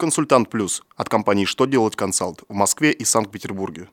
[0.00, 3.88] Консультант Плюс от компании «Что делать консалт» в Москве и Санкт-Петербурге.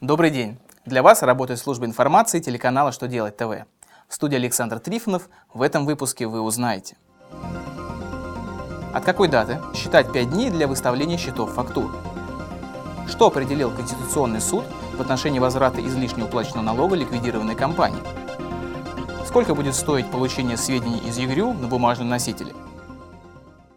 [0.00, 0.56] Добрый день!
[0.86, 3.66] Для вас работает служба информации телеканала «Что делать ТВ».
[4.08, 5.28] В студии Александр Трифонов.
[5.52, 6.96] В этом выпуске вы узнаете.
[8.94, 11.94] От какой даты считать 5 дней для выставления счетов фактур?
[13.08, 14.64] Что определил Конституционный суд
[14.96, 18.02] в отношении возврата излишне уплаченного налога ликвидированной компании?
[19.24, 22.52] Сколько будет стоить получение сведений из ЕГРЮ на бумажном носителе?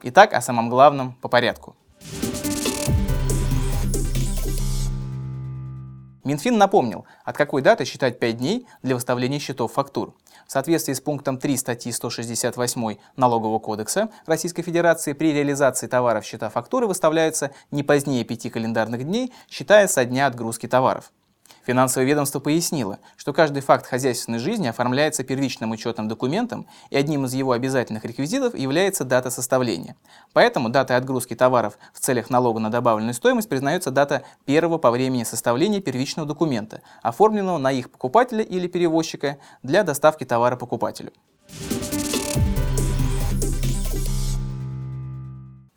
[0.02, 1.76] Итак, о самом главном по порядку.
[6.30, 10.14] Минфин напомнил, от какой даты считать 5 дней для выставления счетов фактур.
[10.46, 16.52] В соответствии с пунктом 3 статьи 168 Налогового кодекса Российской Федерации при реализации товаров счета
[16.52, 21.12] фактуры выставляются не позднее 5 календарных дней, считая со дня отгрузки товаров.
[21.70, 27.36] Финансовое ведомство пояснило, что каждый факт хозяйственной жизни оформляется первичным учетным документом, и одним из
[27.36, 29.96] его обязательных реквизитов является дата составления.
[30.34, 35.24] Поэтому датой отгрузки товаров в целях налога на добавленную стоимость признается дата первого по времени
[35.24, 41.12] составления первичного документа, оформленного на их покупателя или перевозчика для доставки товара покупателю.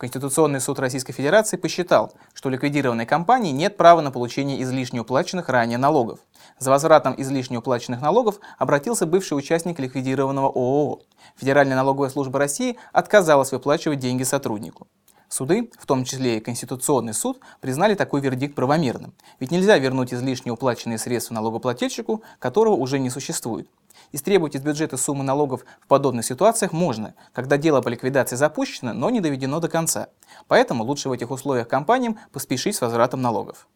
[0.02, 5.78] Конституционный суд Российской Федерации посчитал, что ликвидированной компании нет права на получение излишне уплаченных ранее
[5.78, 6.18] налогов.
[6.58, 11.02] За возвратом излишне уплаченных налогов обратился бывший участник ликвидированного ООО.
[11.36, 14.88] Федеральная налоговая служба России отказалась выплачивать деньги сотруднику.
[15.28, 19.14] Суды, в том числе и Конституционный суд, признали такой вердикт правомерным.
[19.38, 23.68] Ведь нельзя вернуть излишне уплаченные средства налогоплательщику, которого уже не существует.
[24.12, 29.10] Истребовать из бюджета суммы налогов в подобных ситуациях можно, когда дело по ликвидации запущено, но
[29.10, 30.08] не доведено до конца.
[30.48, 33.66] Поэтому лучше в этих условиях компаниям поспешить с возвратом налогов.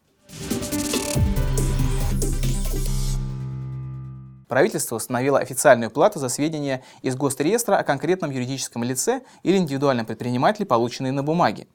[4.47, 10.65] Правительство установило официальную плату за сведения из госреестра о конкретном юридическом лице или индивидуальном предпринимателе,
[10.65, 11.67] полученные на бумаге.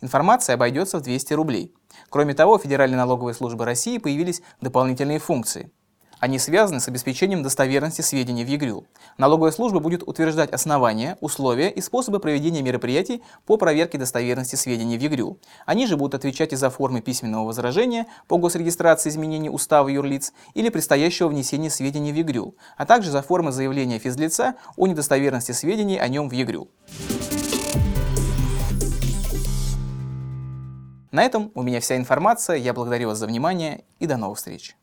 [0.00, 1.74] Информация обойдется в 200 рублей.
[2.10, 5.70] Кроме того, у Федеральной налоговой службы России появились дополнительные функции.
[6.18, 8.86] Они связаны с обеспечением достоверности сведений в ЕГРЮ.
[9.18, 15.02] Налоговая служба будет утверждать основания, условия и способы проведения мероприятий по проверке достоверности сведений в
[15.02, 15.38] ЕГРЮ.
[15.66, 21.28] Они же будут отвечать из-за формы письменного возражения по госрегистрации изменений устава юрлиц или предстоящего
[21.28, 26.30] внесения сведений в ЕГРЮ, а также за формы заявления физлица о недостоверности сведений о нем
[26.30, 26.68] в ЕГРЮ.
[31.12, 32.56] На этом у меня вся информация.
[32.56, 34.76] Я благодарю вас за внимание и до новых встреч.